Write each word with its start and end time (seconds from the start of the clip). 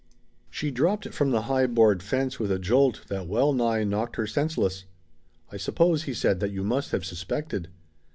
She 0.49 0.71
dropped 0.71 1.09
from 1.13 1.29
the 1.29 1.43
high 1.43 1.67
board 1.67 2.01
fence 2.01 2.39
with 2.39 2.51
a 2.51 2.57
jolt 2.57 3.01
that 3.09 3.27
well 3.27 3.53
nigh 3.53 3.83
knocked 3.83 4.15
her 4.15 4.25
senseless. 4.25 4.85
"I 5.51 5.57
suppose," 5.57 6.05
he 6.05 6.13
said, 6.15 6.39
"that 6.39 6.49
you 6.49 6.63
must 6.63 6.91
have 6.91 7.05
suspected." 7.05 7.67